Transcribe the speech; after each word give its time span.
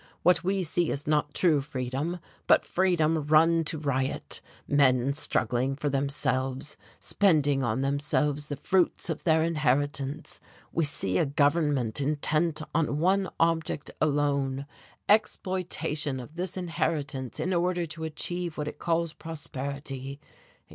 What 0.23 0.43
we 0.43 0.63
see 0.63 0.89
is 0.89 1.05
not 1.05 1.35
true 1.35 1.61
freedom, 1.61 2.17
but 2.47 2.65
freedom 2.65 3.23
run 3.27 3.63
to 3.65 3.77
riot, 3.77 4.41
men 4.67 5.13
struggling 5.13 5.75
for 5.75 5.89
themselves, 5.89 6.75
spending 6.99 7.61
on 7.63 7.81
themselves 7.81 8.47
the 8.49 8.55
fruits 8.55 9.11
of 9.11 9.23
their 9.23 9.43
inheritance; 9.43 10.39
we 10.73 10.85
see 10.85 11.19
a 11.19 11.27
government 11.27 12.01
intent 12.01 12.63
on 12.73 12.97
one 12.97 13.29
object 13.39 13.91
alone 14.01 14.65
exploitation 15.07 16.19
of 16.19 16.33
this 16.33 16.57
inheritance 16.57 17.39
in 17.39 17.53
order 17.53 17.85
to 17.85 18.03
achieve 18.03 18.57
what 18.57 18.67
it 18.67 18.79
calls 18.79 19.13
prosperity. 19.13 20.19